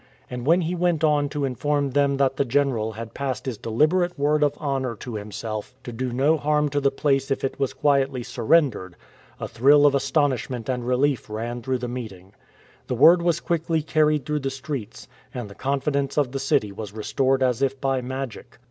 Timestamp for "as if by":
17.43-18.01